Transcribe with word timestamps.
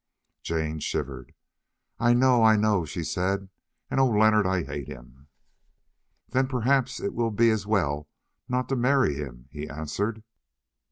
Jane 0.41 0.79
shivered. 0.79 1.35
"I 1.99 2.15
know, 2.15 2.43
I 2.43 2.55
know," 2.55 2.85
she 2.85 3.03
said, 3.03 3.49
"and 3.91 3.99
oh! 3.99 4.09
Leonard, 4.09 4.47
I 4.47 4.63
hate 4.63 4.87
him!" 4.87 5.27
"Then 6.29 6.47
perhaps 6.47 6.99
it 6.99 7.13
will 7.13 7.29
be 7.29 7.51
as 7.51 7.67
well 7.67 8.07
not 8.49 8.67
to 8.69 8.75
marry 8.75 9.13
him," 9.13 9.47
he 9.51 9.69
answered. 9.69 10.23